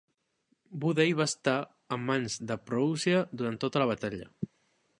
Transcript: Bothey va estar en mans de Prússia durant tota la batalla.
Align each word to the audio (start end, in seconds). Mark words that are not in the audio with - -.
Bothey 0.85 1.11
va 1.19 1.27
estar 1.31 1.53
en 1.97 2.01
mans 2.07 2.37
de 2.53 2.57
Prússia 2.71 3.23
durant 3.43 3.61
tota 3.65 3.85
la 3.85 3.89
batalla. 3.93 4.31